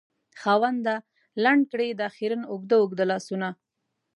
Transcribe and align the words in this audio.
خاونده! 0.41 0.95
لنډ 1.43 1.63
کړې 1.71 1.87
دا 1.99 2.07
خیرن 2.15 2.41
اوږده 2.51 2.75
اوږده 2.79 3.05
لاسونه 3.11 3.47